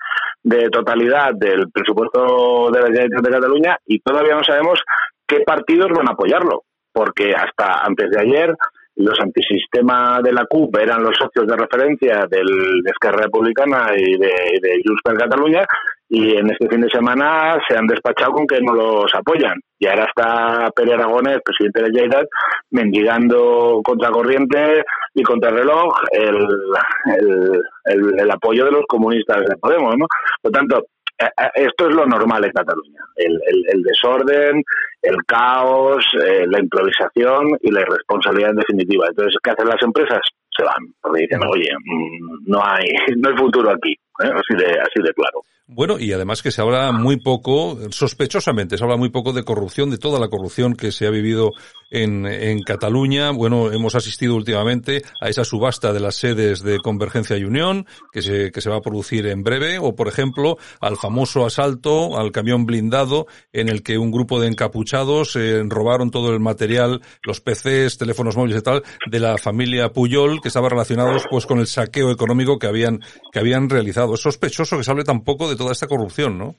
de 0.44 0.70
totalidad 0.70 1.34
del 1.36 1.70
presupuesto 1.72 2.70
de 2.72 2.80
la 2.80 2.88
Generalitat 2.88 3.24
de 3.24 3.32
Cataluña 3.32 3.78
y 3.86 4.00
todavía 4.00 4.36
no 4.36 4.44
sabemos 4.44 4.82
qué 5.28 5.42
partidos 5.42 5.90
van 5.96 6.08
a 6.08 6.14
apoyarlo, 6.14 6.64
porque 6.94 7.34
hasta 7.34 7.84
antes 7.84 8.10
de 8.10 8.20
ayer 8.20 8.56
los 8.96 9.20
antisistemas 9.20 10.22
de 10.22 10.34
la 10.34 10.46
CUP 10.46 10.78
eran 10.78 11.04
los 11.04 11.18
socios 11.18 11.48
de 11.48 11.56
referencia 11.56 12.26
del, 12.30 12.82
de 12.84 12.92
Esquerra 12.92 13.24
Republicana 13.24 13.92
y 13.96 14.18
de, 14.18 14.34
de 14.62 14.82
Junts 14.86 15.02
per 15.04 15.18
Cataluña 15.18 15.66
y 16.10 16.36
en 16.36 16.52
este 16.52 16.68
fin 16.68 16.82
de 16.82 16.90
semana 16.90 17.58
se 17.68 17.78
han 17.78 17.88
despachado 17.88 18.34
con 18.34 18.46
que 18.46 18.60
no 18.60 18.74
los 18.74 19.14
apoyan. 19.16 19.58
Y 19.80 19.88
ahora 19.88 20.06
está 20.06 20.70
Pere 20.76 20.94
Aragonés, 20.94 21.40
presidente 21.44 21.84
de 21.84 21.90
Lleida, 21.90 22.22
mendigando 22.70 23.80
contracorriente 23.82 24.84
y 25.14 25.24
contrarreloj 25.24 25.94
el, 26.12 26.48
el, 27.18 27.62
el, 27.86 28.20
el 28.20 28.32
apoyo 28.32 28.66
de 28.66 28.72
los 28.72 28.86
comunistas 28.88 29.42
de 29.46 29.58
Podemos. 29.58 29.96
¿no? 29.98 30.06
Por 30.42 30.52
tanto, 30.52 30.86
esto 31.56 31.90
es 31.90 31.96
lo 31.96 32.06
normal 32.06 32.46
en 32.46 32.52
Cataluña. 32.52 33.00
El, 33.16 33.34
el, 33.34 33.64
el 33.74 33.84
desorden, 33.84 34.64
el 35.02 35.18
caos, 35.26 36.06
eh, 36.24 36.46
la 36.48 36.60
improvisación 36.60 37.58
y 37.62 37.72
la 37.72 37.82
irresponsabilidad 37.82 38.52
en 38.52 38.58
definitiva. 38.58 39.08
Entonces, 39.08 39.36
¿qué 39.44 39.52
hacen 39.52 39.68
las 39.68 39.82
empresas? 39.82 40.20
Se 40.56 40.64
van, 40.64 40.94
porque 41.02 41.22
dicen, 41.22 41.42
oye, 41.48 41.70
mm, 41.84 42.52
no 42.52 42.62
hay, 42.64 42.86
no 43.18 43.30
hay 43.30 43.38
futuro 43.38 43.72
aquí. 43.72 43.96
¿Eh? 44.24 44.30
Así 44.30 44.64
de, 44.64 44.72
así 44.80 45.02
de 45.04 45.14
claro. 45.14 45.44
Bueno, 45.74 45.98
y 45.98 46.12
además 46.12 46.42
que 46.42 46.52
se 46.52 46.62
habla 46.62 46.92
muy 46.92 47.18
poco, 47.18 47.78
sospechosamente, 47.92 48.78
se 48.78 48.84
habla 48.84 48.98
muy 48.98 49.10
poco 49.10 49.32
de 49.32 49.44
corrupción, 49.44 49.90
de 49.90 49.98
toda 49.98 50.20
la 50.20 50.28
corrupción 50.28 50.74
que 50.74 50.92
se 50.92 51.08
ha 51.08 51.10
vivido 51.10 51.52
en, 51.90 52.26
en 52.26 52.62
Cataluña. 52.62 53.32
Bueno, 53.32 53.72
hemos 53.72 53.96
asistido 53.96 54.36
últimamente 54.36 55.02
a 55.22 55.30
esa 55.30 55.46
subasta 55.46 55.94
de 55.94 56.02
las 56.02 56.16
sedes 56.16 56.62
de 56.62 56.80
Convergencia 56.80 57.38
y 57.38 57.46
Unión, 57.46 57.86
que 58.12 58.22
se, 58.22 58.52
que 58.52 58.60
se 58.60 58.70
va 58.70 58.78
a 58.78 58.82
producir 58.82 59.28
en 59.28 59.44
breve, 59.44 59.80
o 59.80 59.96
por 59.96 60.10
ejemplo, 60.10 60.58
al 60.82 60.98
famoso 60.98 61.46
asalto 61.46 62.18
al 62.18 62.34
camión 62.34 62.66
blindado 62.66 63.28
en 63.54 63.70
el 63.70 63.82
que 63.82 63.98
un 63.98 64.12
grupo 64.12 64.42
de 64.42 64.48
encapuchados 64.48 65.38
eh, 65.38 65.64
robaron 65.66 66.12
todo 66.12 66.34
el 66.34 66.42
material, 66.42 67.02
los 67.24 67.40
PCs, 67.40 67.98
teléfonos 67.98 68.36
móviles 68.36 68.60
y 68.60 68.64
tal, 68.64 68.84
de 69.10 69.20
la 69.20 69.38
familia 69.38 69.94
Puyol, 69.94 70.42
que 70.42 70.50
estaba 70.50 70.68
relacionados 70.68 71.24
pues 71.30 71.46
con 71.46 71.60
el 71.60 71.68
saqueo 71.68 72.12
económico 72.12 72.60
que 72.60 72.68
habían, 72.68 73.00
que 73.32 73.40
habían 73.40 73.70
realizado. 73.70 74.11
Es 74.14 74.22
sospechoso 74.22 74.78
que 74.78 74.84
se 74.84 74.92
hable 74.92 75.04
tan 75.04 75.24
poco 75.24 75.50
de 75.50 75.56
toda 75.56 75.72
esta 75.72 75.88
corrupción, 75.88 76.38
¿no? 76.38 76.56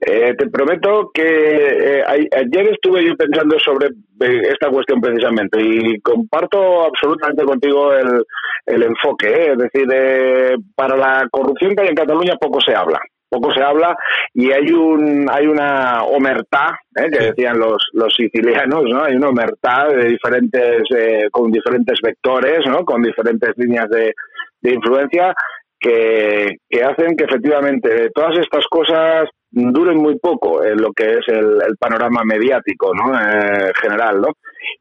Eh, 0.00 0.34
te 0.34 0.48
prometo 0.48 1.10
que 1.12 1.22
eh, 1.22 2.02
ayer 2.06 2.72
estuve 2.72 3.04
yo 3.04 3.14
pensando 3.16 3.58
sobre 3.58 3.88
eh, 3.88 4.48
esta 4.50 4.70
cuestión 4.70 4.98
precisamente 4.98 5.60
y 5.60 6.00
comparto 6.00 6.86
absolutamente 6.86 7.44
contigo 7.44 7.92
el, 7.92 8.24
el 8.64 8.82
enfoque. 8.82 9.28
¿eh? 9.28 9.52
Es 9.52 9.58
decir, 9.58 9.86
eh, 9.92 10.56
para 10.74 10.96
la 10.96 11.28
corrupción 11.30 11.74
que 11.74 11.82
hay 11.82 11.88
en 11.88 11.94
Cataluña 11.94 12.36
poco 12.40 12.60
se 12.62 12.74
habla. 12.74 12.98
Poco 13.28 13.52
se 13.52 13.62
habla 13.62 13.94
y 14.34 14.50
hay 14.50 14.72
un 14.72 15.28
hay 15.30 15.46
una 15.46 16.02
omertá 16.02 16.80
¿eh? 16.96 17.08
que 17.12 17.26
decían 17.26 17.60
los 17.60 17.90
los 17.92 18.12
sicilianos, 18.12 18.82
¿no? 18.90 19.04
Hay 19.04 19.14
una 19.14 19.28
omertá 19.28 19.86
de 19.86 20.08
diferentes 20.08 20.82
con 21.30 21.52
diferentes 21.52 22.00
vectores, 22.02 22.66
¿no? 22.66 22.84
Con 22.84 23.02
diferentes 23.02 23.50
líneas 23.56 23.88
de, 23.88 24.14
de 24.62 24.74
influencia 24.74 25.32
que, 25.80 26.56
que, 26.68 26.84
hacen 26.84 27.16
que 27.16 27.24
efectivamente 27.24 28.10
todas 28.14 28.38
estas 28.38 28.66
cosas 28.66 29.28
duren 29.50 29.96
muy 29.96 30.18
poco 30.18 30.62
en 30.64 30.80
lo 30.80 30.92
que 30.92 31.04
es 31.04 31.28
el, 31.28 31.76
panorama 31.78 32.22
mediático 32.24 32.92
¿no? 32.94 33.12
Eh, 33.18 33.72
general. 33.80 34.20
¿no? 34.20 34.28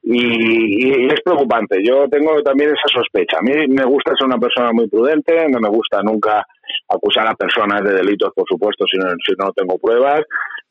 Y, 0.04 1.06
y, 1.06 1.08
es 1.08 1.22
preocupante. 1.24 1.82
Yo 1.84 2.08
tengo 2.10 2.42
también 2.44 2.72
esa 2.72 2.94
sospecha. 2.94 3.38
A 3.40 3.42
mí 3.42 3.68
me 3.68 3.86
gusta 3.86 4.14
ser 4.16 4.28
una 4.28 4.38
persona 4.38 4.72
muy 4.74 4.88
prudente, 4.88 5.48
no 5.50 5.60
me 5.60 5.70
gusta 5.70 6.02
nunca 6.04 6.46
acusar 6.90 7.28
a 7.28 7.36
personas 7.36 7.84
de 7.84 7.94
delitos, 7.94 8.32
por 8.36 8.46
supuesto, 8.48 8.86
si 8.86 8.98
no, 8.98 9.10
si 9.26 9.34
no 9.38 9.52
tengo 9.54 9.78
pruebas, 9.80 10.22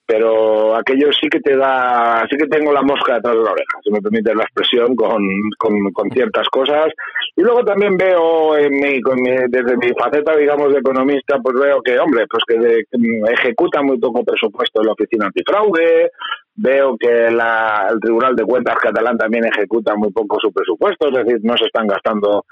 pero 0.08 0.74
aquello 0.74 1.12
sí 1.12 1.28
que 1.28 1.38
te 1.40 1.54
da, 1.54 2.26
sí 2.30 2.38
que 2.38 2.46
tengo 2.46 2.72
la 2.72 2.80
mosca 2.80 3.16
detrás 3.16 3.36
de 3.36 3.42
la 3.42 3.52
oreja, 3.52 3.78
si 3.84 3.90
me 3.90 4.00
permite 4.00 4.34
la 4.34 4.44
expresión, 4.44 4.96
con, 4.96 5.22
con, 5.58 5.92
con 5.92 6.10
ciertas 6.10 6.48
cosas. 6.48 6.86
Y 7.36 7.42
luego 7.42 7.62
también 7.62 7.94
veo 7.98 8.56
en 8.56 8.72
mi, 8.72 9.02
con 9.02 9.20
mi, 9.20 9.32
desde 9.50 9.76
mi 9.76 9.92
faceta, 10.00 10.34
digamos, 10.34 10.72
de 10.72 10.78
economista, 10.78 11.38
pues 11.42 11.56
veo 11.60 11.82
que, 11.82 11.98
hombre, 11.98 12.24
pues 12.26 12.42
que, 12.48 12.58
de, 12.58 12.86
ejecuta 13.34 13.82
muy 13.82 13.98
poco 13.98 14.24
presupuesto 14.24 14.80
en 14.80 14.86
la 14.86 14.92
oficina 14.92 15.26
antifraude, 15.26 16.10
veo 16.58 16.96
que 16.98 17.30
la, 17.30 17.88
el 17.90 18.00
Tribunal 18.00 18.34
de 18.34 18.44
Cuentas 18.44 18.76
catalán 18.76 19.16
también 19.16 19.44
ejecuta 19.44 19.94
muy 19.94 20.10
poco 20.10 20.38
su 20.40 20.52
presupuesto, 20.52 21.08
es 21.08 21.24
decir, 21.24 21.38
no 21.42 21.56
se 21.56 21.66
están 21.66 21.86
gastando 21.86 22.44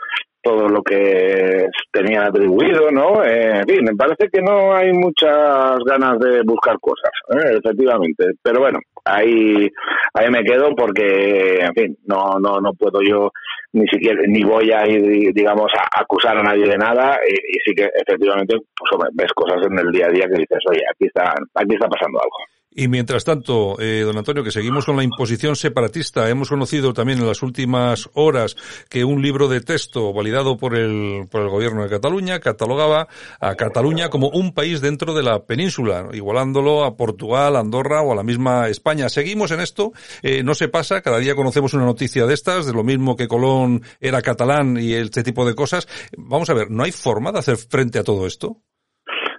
todo 0.42 0.68
lo 0.68 0.80
que 0.82 1.66
tenía 1.90 2.26
atribuido, 2.26 2.92
¿no? 2.92 3.24
Eh, 3.24 3.58
en 3.58 3.66
fin, 3.66 3.84
me 3.84 3.96
parece 3.96 4.28
que 4.32 4.40
no 4.40 4.72
hay 4.76 4.92
muchas 4.92 5.78
ganas 5.84 6.20
de 6.20 6.42
buscar 6.44 6.78
cosas, 6.80 7.10
¿eh? 7.30 7.58
efectivamente. 7.58 8.26
Pero 8.40 8.60
bueno, 8.60 8.78
ahí, 9.04 9.68
ahí 10.14 10.30
me 10.30 10.44
quedo 10.44 10.72
porque, 10.76 11.58
en 11.62 11.74
fin, 11.74 11.98
no, 12.06 12.38
no, 12.38 12.60
no 12.60 12.74
puedo 12.74 13.00
yo 13.02 13.32
ni 13.72 13.88
siquiera, 13.88 14.20
ni 14.28 14.44
voy 14.44 14.70
a 14.70 14.86
ir, 14.86 15.34
digamos, 15.34 15.72
a 15.74 16.00
acusar 16.00 16.38
a 16.38 16.44
nadie 16.44 16.66
de 16.68 16.78
nada 16.78 17.18
y, 17.28 17.32
y 17.34 17.58
sí 17.64 17.74
que 17.74 17.90
efectivamente 17.92 18.56
pues, 18.76 19.10
ves 19.14 19.32
cosas 19.34 19.66
en 19.66 19.78
el 19.80 19.90
día 19.90 20.06
a 20.06 20.10
día 20.10 20.28
que 20.28 20.38
dices, 20.38 20.58
oye, 20.70 20.82
aquí 20.88 21.06
está, 21.06 21.34
aquí 21.56 21.74
está 21.74 21.88
pasando 21.88 22.20
algo. 22.20 22.36
Y 22.78 22.88
mientras 22.88 23.24
tanto, 23.24 23.80
eh, 23.80 24.02
don 24.04 24.18
Antonio, 24.18 24.44
que 24.44 24.50
seguimos 24.50 24.84
con 24.84 24.98
la 24.98 25.02
imposición 25.02 25.56
separatista, 25.56 26.28
hemos 26.28 26.50
conocido 26.50 26.92
también 26.92 27.18
en 27.18 27.26
las 27.26 27.42
últimas 27.42 28.10
horas 28.12 28.54
que 28.90 29.02
un 29.02 29.22
libro 29.22 29.48
de 29.48 29.62
texto 29.62 30.12
validado 30.12 30.58
por 30.58 30.76
el, 30.76 31.26
por 31.30 31.40
el 31.40 31.48
gobierno 31.48 31.82
de 31.82 31.88
Cataluña 31.88 32.38
catalogaba 32.38 33.08
a 33.40 33.54
Cataluña 33.54 34.10
como 34.10 34.28
un 34.28 34.52
país 34.52 34.82
dentro 34.82 35.14
de 35.14 35.22
la 35.22 35.46
península, 35.46 36.10
igualándolo 36.12 36.84
a 36.84 36.98
Portugal, 36.98 37.56
Andorra 37.56 38.02
o 38.02 38.12
a 38.12 38.14
la 38.14 38.22
misma 38.22 38.68
España. 38.68 39.08
Seguimos 39.08 39.52
en 39.52 39.60
esto, 39.60 39.94
eh, 40.20 40.42
no 40.42 40.54
se 40.54 40.68
pasa, 40.68 41.00
cada 41.00 41.16
día 41.16 41.34
conocemos 41.34 41.72
una 41.72 41.86
noticia 41.86 42.26
de 42.26 42.34
estas, 42.34 42.66
de 42.66 42.74
lo 42.74 42.84
mismo 42.84 43.16
que 43.16 43.26
Colón 43.26 43.84
era 44.00 44.20
catalán 44.20 44.76
y 44.78 44.92
este 44.92 45.22
tipo 45.22 45.46
de 45.46 45.54
cosas. 45.54 45.88
Vamos 46.18 46.50
a 46.50 46.52
ver, 46.52 46.70
¿no 46.70 46.82
hay 46.82 46.92
forma 46.92 47.32
de 47.32 47.38
hacer 47.38 47.56
frente 47.56 47.98
a 47.98 48.04
todo 48.04 48.26
esto? 48.26 48.65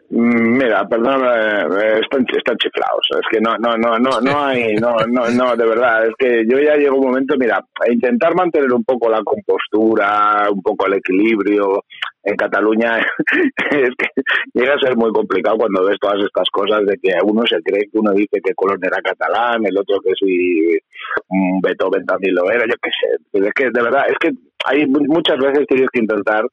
Mira, 0.10 0.88
perdóname, 0.88 2.00
están, 2.00 2.26
están 2.34 2.56
chiflados. 2.58 3.06
Es 3.12 3.28
que 3.30 3.42
no, 3.42 3.58
no, 3.58 3.76
no, 3.76 4.00
no, 4.00 4.22
no 4.22 4.46
hay, 4.46 4.76
no, 4.82 4.96
no, 5.08 5.30
no, 5.30 5.56
de 5.56 5.66
verdad. 5.66 6.06
Es 6.06 6.14
que 6.18 6.46
yo 6.48 6.60
ya 6.60 6.76
llego 6.76 6.96
un 6.98 7.08
momento, 7.08 7.36
mira, 7.38 7.58
a 7.58 7.92
intentar 7.92 8.34
mantener 8.34 8.72
un 8.72 8.86
poco 8.86 9.10
la 9.10 9.22
compostura, 9.24 10.48
un 10.50 10.62
poco 10.62 10.88
el 10.88 10.94
equilibrio 10.94 11.84
en 12.24 12.36
Cataluña, 12.36 13.00
es 13.72 13.90
que 13.98 14.22
llega 14.54 14.74
a 14.74 14.80
ser 14.80 14.96
muy 14.96 15.12
complicado 15.12 15.58
cuando 15.58 15.86
ves 15.86 15.98
todas 16.00 16.24
estas 16.24 16.50
cosas 16.52 16.86
de 16.86 16.98
que 17.02 17.14
uno 17.24 17.44
se 17.46 17.62
cree 17.62 17.90
que 17.90 18.00
uno 18.00 18.12
dice 18.12 18.42
que 18.44 18.54
Colón 18.54 18.80
era 18.82 19.02
catalán, 19.02 19.66
el 19.66 19.78
otro 19.78 20.00
que 20.02 20.12
si 20.20 20.78
Beethoven 21.62 22.06
también 22.06 22.36
lo 22.36 22.50
era, 22.50 22.66
yo 22.66 22.76
qué 22.82 22.90
sé. 22.92 23.46
Es 23.46 23.54
que, 23.54 23.70
de 23.72 23.82
verdad, 23.82 24.06
es 24.10 24.18
que 24.20 24.32
hay 24.66 24.86
muchas 24.88 25.38
veces 25.38 25.68
tienes 25.68 25.90
que 25.92 26.02
intentar 26.02 26.44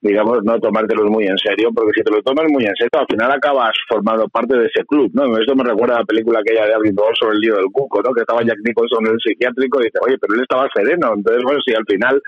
digamos, 0.00 0.38
no 0.44 0.58
tomártelos 0.58 1.10
muy 1.10 1.26
en 1.26 1.38
serio, 1.38 1.70
porque 1.74 1.92
si 1.96 2.02
te 2.02 2.10
lo 2.10 2.22
tomas 2.22 2.46
muy 2.50 2.64
en 2.64 2.74
serio, 2.76 2.90
al 2.92 3.06
final 3.10 3.32
acabas 3.32 3.72
formando 3.88 4.28
parte 4.28 4.56
de 4.56 4.66
ese 4.66 4.84
club, 4.84 5.10
¿no? 5.14 5.36
Esto 5.38 5.54
me 5.54 5.64
recuerda 5.64 5.96
a 5.96 6.00
la 6.00 6.04
película 6.04 6.40
aquella 6.40 6.66
de 6.66 6.74
Abridor 6.74 7.16
sobre 7.18 7.34
el 7.34 7.40
lío 7.40 7.56
del 7.56 7.72
cuco, 7.72 8.02
¿no? 8.02 8.12
Que 8.12 8.20
estaba 8.20 8.42
Jack 8.42 8.58
Nicholson 8.64 9.06
en 9.06 9.12
el 9.12 9.20
psiquiátrico 9.20 9.80
y 9.80 9.84
dice, 9.84 9.98
oye, 10.02 10.16
pero 10.20 10.34
él 10.34 10.42
estaba 10.42 10.68
sereno, 10.74 11.14
entonces, 11.14 11.42
bueno, 11.42 11.60
si 11.64 11.74
al 11.74 11.84
final 11.86 12.22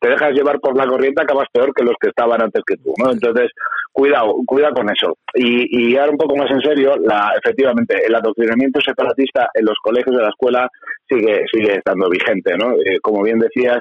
te 0.00 0.10
dejas 0.10 0.32
llevar 0.32 0.60
por 0.60 0.76
la 0.76 0.86
corriente, 0.86 1.22
acabas 1.22 1.48
peor 1.52 1.72
que 1.74 1.84
los 1.84 1.94
que 2.00 2.08
estaban 2.08 2.42
antes 2.42 2.62
que 2.66 2.76
tú, 2.76 2.92
¿no? 3.02 3.10
Entonces, 3.10 3.50
cuidado, 3.92 4.34
cuida 4.44 4.70
con 4.72 4.90
eso. 4.90 5.16
Y, 5.34 5.92
y 5.92 5.96
ahora 5.96 6.12
un 6.12 6.18
poco 6.18 6.36
más 6.36 6.50
en 6.50 6.60
serio, 6.60 6.94
la, 7.00 7.32
efectivamente, 7.38 8.04
el 8.06 8.14
adoctrinamiento 8.14 8.80
separatista 8.80 9.48
en 9.54 9.64
los 9.64 9.78
colegios 9.82 10.16
de 10.16 10.22
la 10.22 10.28
escuela 10.28 10.68
sigue, 11.08 11.44
sigue 11.52 11.76
estando 11.76 12.08
vigente, 12.10 12.56
¿no? 12.56 12.72
Eh, 12.72 12.98
como 13.00 13.22
bien 13.22 13.38
decías, 13.38 13.78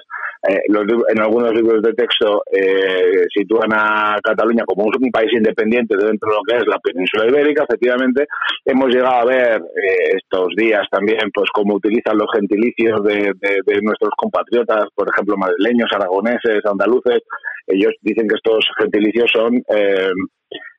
eh, 0.48 0.62
los, 0.68 0.84
en 1.10 1.20
algunos 1.20 1.54
libros 1.54 1.82
de 1.82 1.94
texto 1.94 2.44
eh, 2.52 3.23
sitúan 3.34 3.72
a 3.74 4.18
Cataluña 4.24 4.64
como 4.66 4.86
un, 4.86 4.94
un, 5.00 5.12
país 5.12 5.32
independiente 5.34 5.96
dentro 5.96 6.30
de 6.30 6.36
lo 6.36 6.42
que 6.48 6.58
es 6.58 6.68
la 6.68 6.80
península 6.80 7.28
ibérica, 7.28 7.64
efectivamente. 7.64 8.26
Hemos 8.66 8.90
llegado 8.90 9.16
a 9.16 9.26
ver 9.26 9.62
eh, 9.62 10.18
estos 10.18 10.48
días 10.58 10.88
también 10.90 11.30
pues 11.34 11.50
cómo 11.54 11.76
utilizan 11.76 12.18
los 12.18 12.28
gentilicios 12.34 13.04
de, 13.04 13.32
de, 13.40 13.60
de, 13.66 13.82
nuestros 13.82 14.12
compatriotas, 14.18 14.86
por 14.96 15.08
ejemplo, 15.10 15.36
madrileños, 15.38 15.92
aragoneses, 15.94 16.66
andaluces. 16.66 17.22
Ellos 17.68 17.94
dicen 18.02 18.28
que 18.28 18.36
estos 18.36 18.66
gentilicios 18.80 19.30
son... 19.32 19.56
Eh, 19.70 20.12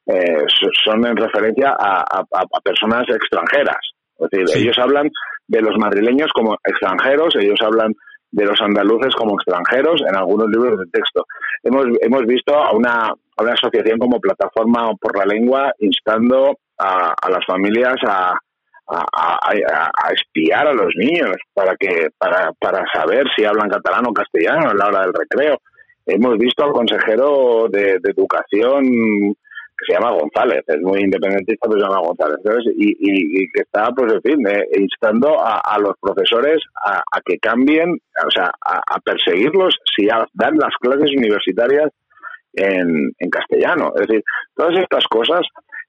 eh, 0.06 0.44
son 0.84 1.06
en 1.06 1.16
referencia 1.16 1.70
a, 1.70 2.00
a, 2.00 2.20
a 2.20 2.60
personas 2.62 3.04
extranjeras. 3.08 3.80
Es 4.18 4.30
decir, 4.30 4.48
sí. 4.48 4.62
ellos 4.62 4.76
hablan 4.78 5.08
de 5.48 5.60
los 5.60 5.76
madrileños 5.78 6.30
como 6.34 6.56
extranjeros, 6.62 7.34
ellos 7.36 7.58
hablan 7.62 7.94
de 8.34 8.44
los 8.44 8.60
andaluces 8.60 9.14
como 9.14 9.34
extranjeros 9.34 10.02
en 10.08 10.16
algunos 10.16 10.48
libros 10.48 10.78
de 10.80 10.86
texto. 10.92 11.24
Hemos, 11.62 11.86
hemos 12.00 12.26
visto 12.26 12.52
a 12.52 12.72
una, 12.72 13.06
a 13.06 13.42
una 13.42 13.52
asociación 13.52 13.98
como 13.98 14.20
Plataforma 14.20 14.92
por 15.00 15.16
la 15.16 15.24
Lengua 15.24 15.72
instando 15.78 16.58
a, 16.78 17.14
las 17.30 17.46
familias 17.46 17.94
a, 18.06 18.36
a, 18.88 19.38
a, 19.46 20.12
espiar 20.12 20.66
a 20.66 20.74
los 20.74 20.92
niños 20.96 21.36
para 21.54 21.76
que 21.76 22.08
para, 22.18 22.52
para 22.54 22.84
saber 22.92 23.24
si 23.36 23.44
hablan 23.44 23.70
catalán 23.70 24.04
o 24.08 24.12
castellano 24.12 24.70
a 24.70 24.74
la 24.74 24.88
hora 24.88 25.00
del 25.02 25.14
recreo. 25.14 25.58
Hemos 26.04 26.36
visto 26.36 26.64
al 26.64 26.72
consejero 26.72 27.68
de 27.70 28.00
educación 28.02 29.36
que 29.76 29.86
se 29.86 29.92
llama 29.94 30.16
González, 30.16 30.62
es 30.66 30.80
muy 30.80 31.00
independentista, 31.00 31.68
pero 31.68 31.80
se 31.80 31.86
llama 31.86 32.06
González, 32.06 32.38
Y, 32.76 32.96
y, 32.98 33.48
que 33.52 33.62
está, 33.62 33.90
pues, 33.90 34.12
en 34.12 34.22
fin, 34.22 34.46
eh, 34.46 34.66
instando 34.78 35.40
a, 35.40 35.58
a, 35.58 35.78
los 35.78 35.94
profesores 36.00 36.58
a, 36.84 36.98
a, 36.98 37.20
que 37.24 37.38
cambien, 37.38 37.90
o 37.90 38.30
sea, 38.30 38.50
a, 38.60 39.00
perseguirlos 39.00 39.76
si 39.96 40.06
dan 40.06 40.56
las 40.56 40.74
clases 40.80 41.10
universitarias 41.16 41.90
en, 42.52 43.12
en 43.18 43.30
castellano. 43.30 43.92
Es 43.96 44.06
decir, 44.06 44.22
todas 44.54 44.78
estas 44.78 45.04
cosas 45.08 45.40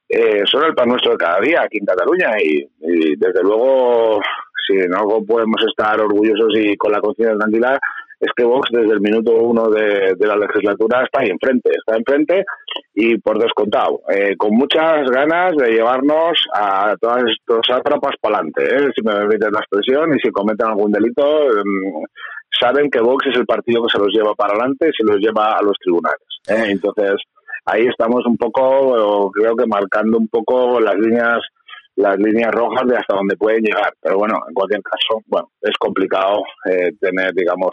eh, 0.09 0.43
son 0.45 0.65
el 0.65 0.73
pan 0.73 0.89
nuestro 0.89 1.11
de 1.11 1.17
cada 1.17 1.39
día 1.39 1.61
aquí 1.61 1.77
en 1.79 1.85
Cataluña 1.85 2.31
y, 2.41 2.67
y 2.79 3.15
desde 3.17 3.43
luego, 3.43 4.19
si 4.67 4.79
algo 4.81 5.23
podemos 5.25 5.61
estar 5.67 5.99
orgullosos 5.99 6.53
y 6.55 6.75
con 6.75 6.91
la 6.91 6.99
conciencia 6.99 7.37
tranquila, 7.37 7.79
es 8.19 8.31
que 8.35 8.43
Vox 8.43 8.69
desde 8.71 8.93
el 8.93 9.01
minuto 9.01 9.33
uno 9.33 9.69
de, 9.69 10.15
la 10.19 10.37
legislatura 10.37 11.03
está 11.03 11.21
ahí 11.21 11.29
enfrente, 11.29 11.71
está 11.71 11.97
enfrente 11.97 12.45
y 12.93 13.17
por 13.17 13.37
descontado, 13.37 14.01
eh, 14.09 14.35
con 14.37 14.55
muchas 14.55 15.09
ganas 15.09 15.55
de 15.57 15.71
llevarnos 15.71 16.37
a 16.53 16.95
todos 16.99 17.23
estos 17.29 17.69
atrapas 17.69 18.15
para 18.21 18.37
adelante, 18.37 18.63
¿eh? 18.63 18.91
si 18.95 19.03
me 19.03 19.13
permiten 19.13 19.51
la 19.51 19.59
expresión, 19.59 20.15
y 20.15 20.19
si 20.19 20.31
cometen 20.31 20.67
algún 20.67 20.91
delito, 20.91 21.23
em, 21.51 22.03
saben 22.57 22.89
que 22.89 23.01
Vox 23.01 23.27
es 23.27 23.37
el 23.37 23.45
partido 23.45 23.83
que 23.83 23.91
se 23.91 23.99
los 23.99 24.13
lleva 24.13 24.33
para 24.33 24.53
adelante 24.53 24.89
y 24.89 24.93
se 24.93 25.03
los 25.03 25.17
lleva 25.19 25.57
a 25.57 25.61
los 25.61 25.77
tribunales. 25.77 26.27
¿eh? 26.47 26.71
Entonces, 26.71 27.15
ahí 27.65 27.85
estamos 27.85 28.25
un 28.25 28.37
poco, 28.37 29.29
creo 29.31 29.55
que 29.55 29.65
marcando 29.65 30.17
un 30.17 30.29
poco 30.29 30.79
las 30.79 30.95
líneas 30.95 31.41
las 31.97 32.17
líneas 32.17 32.51
rojas 32.51 32.85
de 32.87 32.97
hasta 32.97 33.15
dónde 33.15 33.37
pueden 33.37 33.63
llegar. 33.63 33.93
Pero 34.01 34.17
bueno, 34.17 34.35
en 34.49 34.53
cualquier 34.53 34.81
caso, 34.81 35.21
bueno, 35.27 35.47
es 35.61 35.77
complicado 35.79 36.43
tener, 36.99 37.33
digamos, 37.33 37.71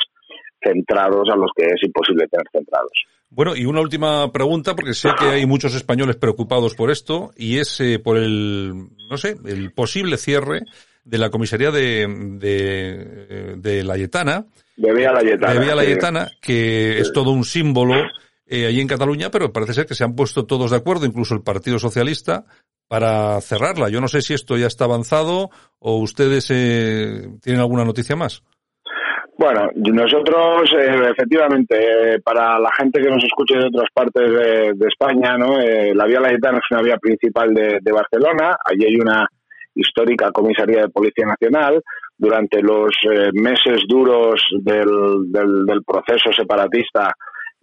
centrados 0.62 1.28
a 1.32 1.36
los 1.36 1.50
que 1.56 1.64
es 1.64 1.82
imposible 1.82 2.26
tener 2.28 2.46
centrados. 2.52 2.92
Bueno, 3.30 3.56
y 3.56 3.64
una 3.64 3.80
última 3.80 4.30
pregunta, 4.30 4.74
porque 4.74 4.92
sé 4.92 5.08
que 5.18 5.24
hay 5.24 5.46
muchos 5.46 5.74
españoles 5.74 6.16
preocupados 6.16 6.74
por 6.74 6.90
esto, 6.90 7.30
y 7.36 7.58
es 7.58 7.80
eh, 7.80 7.98
por 7.98 8.18
el, 8.18 8.88
no 9.08 9.16
sé, 9.16 9.36
el 9.46 9.72
posible 9.72 10.18
cierre 10.18 10.62
de 11.04 11.18
la 11.18 11.30
comisaría 11.30 11.70
de, 11.70 12.06
de, 12.38 13.56
de 13.56 13.84
Layetana. 13.84 14.46
De 14.76 14.92
Vía 14.92 15.12
Layetana. 15.12 15.52
De 15.54 15.60
Vía 15.60 15.74
Layetana, 15.74 16.28
que 16.40 16.98
es 16.98 17.12
todo 17.12 17.30
un 17.30 17.44
símbolo 17.44 17.94
eh, 18.46 18.66
allí 18.66 18.80
en 18.80 18.88
Cataluña, 18.88 19.30
pero 19.30 19.50
parece 19.50 19.72
ser 19.72 19.86
que 19.86 19.94
se 19.94 20.04
han 20.04 20.14
puesto 20.14 20.44
todos 20.44 20.70
de 20.70 20.76
acuerdo, 20.76 21.06
incluso 21.06 21.34
el 21.34 21.42
Partido 21.42 21.78
Socialista, 21.78 22.44
para 22.86 23.40
cerrarla. 23.40 23.88
Yo 23.88 24.02
no 24.02 24.08
sé 24.08 24.20
si 24.20 24.34
esto 24.34 24.58
ya 24.58 24.66
está 24.66 24.84
avanzado 24.84 25.48
o 25.78 25.96
ustedes 25.96 26.50
eh, 26.50 27.30
tienen 27.40 27.62
alguna 27.62 27.86
noticia 27.86 28.16
más. 28.16 28.42
Bueno, 29.38 29.70
nosotros 29.74 30.70
eh, 30.78 31.10
efectivamente, 31.10 32.20
para 32.22 32.58
la 32.58 32.70
gente 32.76 33.00
que 33.00 33.08
nos 33.08 33.24
escuche 33.24 33.56
de 33.56 33.66
otras 33.66 33.88
partes 33.92 34.30
de, 34.30 34.86
España, 34.86 35.36
¿no? 35.38 35.58
Eh, 35.58 35.94
la 35.94 36.04
Vía 36.04 36.20
Layetana 36.20 36.58
es 36.58 36.70
una 36.70 36.82
vía 36.82 36.96
principal 36.98 37.52
de, 37.54 37.92
Barcelona. 37.92 38.56
Allí 38.64 38.84
hay 38.84 38.96
una 38.96 39.26
histórica 39.74 40.30
comisaría 40.30 40.82
de 40.82 40.90
Policía 40.90 41.26
Nacional. 41.26 41.82
Durante 42.16 42.60
los 42.60 42.92
eh, 43.10 43.30
meses 43.32 43.82
duros 43.88 44.44
del, 44.60 45.32
del, 45.32 45.82
proceso 45.84 46.30
separatista, 46.32 47.10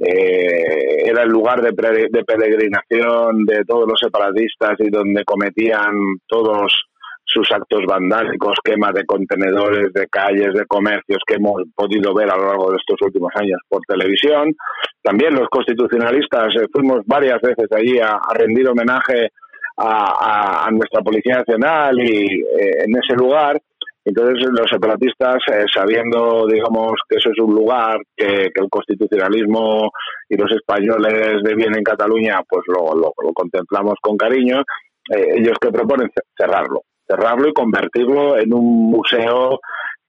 era 0.01 1.23
el 1.23 1.29
lugar 1.29 1.61
de, 1.61 1.71
de 2.09 2.23
peregrinación 2.23 3.45
de 3.45 3.65
todos 3.65 3.85
los 3.85 3.99
separatistas 3.99 4.79
y 4.79 4.89
donde 4.89 5.25
cometían 5.25 5.93
todos 6.25 6.88
sus 7.31 7.51
actos 7.51 7.81
vandálicos, 7.85 8.57
quema 8.63 8.91
de 8.91 9.05
contenedores, 9.05 9.93
de 9.93 10.07
calles, 10.07 10.53
de 10.53 10.65
comercios 10.65 11.19
que 11.27 11.35
hemos 11.35 11.61
podido 11.75 12.13
ver 12.13 12.29
a 12.31 12.35
lo 12.35 12.47
largo 12.47 12.71
de 12.71 12.77
estos 12.77 12.97
últimos 13.01 13.31
años 13.35 13.59
por 13.67 13.81
televisión. 13.87 14.55
También 15.03 15.35
los 15.35 15.47
constitucionalistas 15.49 16.55
eh, 16.55 16.65
fuimos 16.71 17.01
varias 17.05 17.39
veces 17.41 17.67
allí 17.71 17.99
a, 17.99 18.19
rendir 18.33 18.67
homenaje 18.67 19.29
a, 19.77 20.67
nuestra 20.71 21.01
Policía 21.01 21.37
Nacional 21.37 21.99
y 21.99 22.41
eh, 22.41 22.83
en 22.85 22.97
ese 22.97 23.15
lugar. 23.15 23.61
Entonces 24.03 24.49
los 24.49 24.69
separatistas, 24.69 25.37
eh, 25.53 25.65
sabiendo, 25.71 26.47
digamos, 26.47 26.93
que 27.07 27.17
eso 27.17 27.29
es 27.29 27.39
un 27.39 27.53
lugar 27.53 27.99
que, 28.15 28.49
el 28.53 28.69
constitucionalismo 28.69 29.91
y 30.27 30.35
los 30.35 30.51
españoles 30.51 31.43
de 31.43 31.55
bien 31.55 31.75
en 31.75 31.83
Cataluña, 31.83 32.41
pues 32.49 32.63
lo, 32.67 32.95
lo, 32.95 33.13
contemplamos 33.33 33.95
con 34.01 34.17
cariño, 34.17 34.63
ellos 35.11 35.57
que 35.59 35.71
proponen 35.71 36.09
cerrarlo 36.37 36.81
cerrarlo 37.09 37.49
y 37.49 37.53
convertirlo 37.53 38.37
en 38.37 38.53
un 38.53 38.91
museo 38.91 39.59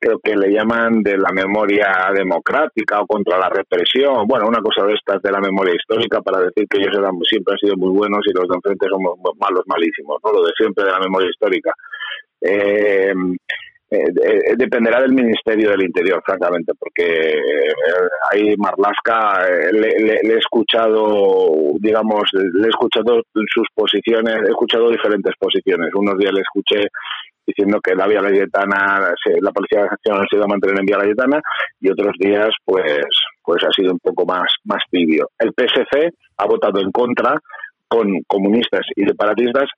creo 0.00 0.18
que 0.18 0.34
le 0.34 0.50
llaman 0.50 1.02
de 1.02 1.18
la 1.18 1.30
memoria 1.30 2.10
democrática 2.14 3.00
o 3.00 3.06
contra 3.06 3.38
la 3.38 3.50
represión, 3.50 4.26
bueno, 4.26 4.48
una 4.48 4.62
cosa 4.62 4.86
de 4.86 4.94
estas 4.94 5.20
de 5.20 5.30
la 5.30 5.40
memoria 5.40 5.74
histórica 5.74 6.22
para 6.22 6.40
decir 6.40 6.66
que 6.68 6.78
ellos 6.78 6.96
eran, 6.96 7.12
siempre 7.28 7.52
han 7.52 7.58
sido 7.58 7.76
muy 7.76 7.92
buenos 7.92 8.20
y 8.26 8.32
los 8.32 8.48
de 8.48 8.54
enfrente 8.54 8.86
somos 8.88 9.18
malos, 9.38 9.62
malísimos, 9.66 10.18
¿no? 10.24 10.32
Lo 10.32 10.42
de 10.42 10.52
siempre 10.56 10.86
de 10.86 10.92
la 10.92 11.00
memoria 11.00 11.28
histórica. 11.28 11.72
Eh, 12.40 13.12
eh, 13.92 14.04
eh, 14.06 14.54
dependerá 14.56 15.00
del 15.00 15.12
Ministerio 15.12 15.70
del 15.70 15.82
Interior, 15.82 16.22
francamente, 16.24 16.74
porque 16.78 17.02
eh, 17.02 17.72
ahí 18.30 18.54
Marlasca 18.56 19.44
le, 19.72 20.20
he 20.22 20.38
escuchado, 20.38 21.72
digamos, 21.80 22.22
le 22.32 22.66
he 22.66 22.70
escuchado 22.70 23.20
sus 23.34 23.66
posiciones, 23.74 24.36
he 24.46 24.50
escuchado 24.50 24.90
diferentes 24.90 25.34
posiciones. 25.36 25.92
Unos 25.92 26.16
días 26.18 26.32
le 26.32 26.42
escuché 26.42 26.86
diciendo 27.44 27.80
que 27.82 27.96
la 27.96 28.06
Vía 28.06 28.22
Layetana, 28.22 29.12
la 29.40 29.50
Policía 29.50 29.86
Nacional 29.86 30.26
se 30.30 30.36
iba 30.36 30.44
a 30.44 30.48
mantener 30.48 30.78
en 30.78 30.86
Vía 30.86 30.98
Layetana 30.98 31.40
y 31.80 31.90
otros 31.90 32.14
días, 32.16 32.50
pues, 32.64 33.02
pues 33.42 33.64
ha 33.64 33.72
sido 33.72 33.92
un 33.92 33.98
poco 33.98 34.24
más, 34.24 34.54
más 34.66 34.82
tibio. 34.88 35.30
El 35.36 35.50
PSC 35.50 36.12
ha 36.36 36.46
votado 36.46 36.80
en 36.80 36.92
contra 36.92 37.34
con 37.90 38.22
comunistas 38.28 38.86
y 38.94 39.04
separatistas, 39.04 39.68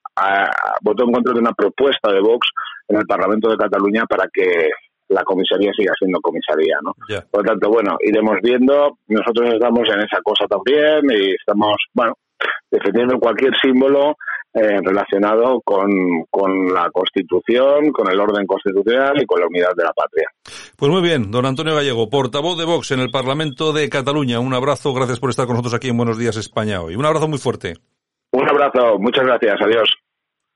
votó 0.83 1.05
en 1.05 1.12
contra 1.12 1.33
de 1.33 1.40
una 1.40 1.53
propuesta 1.53 2.12
de 2.12 2.20
Vox 2.20 2.46
en 2.88 2.98
el 2.98 3.07
Parlamento 3.07 3.48
de 3.48 3.57
Cataluña 3.57 4.05
para 4.07 4.29
que 4.31 4.68
la 5.09 5.25
comisaría 5.25 5.72
siga 5.75 5.94
siendo 5.98 6.20
comisaría, 6.20 6.77
¿no? 6.83 6.92
Por 7.31 7.42
lo 7.42 7.51
tanto, 7.51 7.70
bueno, 7.70 7.96
iremos 8.01 8.37
viendo. 8.42 8.98
Nosotros 9.09 9.55
estamos 9.55 9.88
en 9.88 10.01
esa 10.01 10.20
cosa 10.22 10.44
también 10.46 11.05
y 11.11 11.33
estamos, 11.33 11.77
bueno, 11.94 12.14
defendiendo 12.70 13.18
cualquier 13.18 13.53
símbolo 13.62 14.16
eh, 14.55 14.79
relacionado 14.85 15.62
con, 15.64 15.90
con, 16.31 16.75
la 16.75 16.90
Constitución, 16.90 17.92
con 17.92 18.11
el 18.11 18.20
orden 18.20 18.46
constitucional 18.46 19.14
y 19.22 19.25
con 19.25 19.40
la 19.40 19.46
unidad 19.46 19.75
de 19.75 19.85
la 19.85 19.92
patria. 19.94 20.29
Pues 20.77 20.90
muy 20.90 21.01
bien, 21.01 21.31
don 21.31 21.46
Antonio 21.46 21.75
Gallego, 21.75 22.11
portavoz 22.11 22.59
de 22.59 22.66
Vox 22.66 22.90
en 22.90 23.01
el 23.01 23.11
Parlamento 23.11 23.72
de 23.72 23.88
Cataluña. 23.88 24.40
Un 24.40 24.53
abrazo, 24.53 24.92
gracias 24.92 25.18
por 25.18 25.31
estar 25.31 25.46
con 25.46 25.55
nosotros 25.55 25.75
aquí 25.75 25.88
en 25.88 25.96
Buenos 25.96 26.18
Días 26.18 26.37
España 26.37 26.83
hoy. 26.83 26.96
Un 26.96 27.07
abrazo 27.07 27.29
muy 27.29 27.38
fuerte. 27.38 27.75
Abrazo, 28.62 28.98
muchas 28.98 29.25
gracias, 29.25 29.61
adiós. 29.61 30.01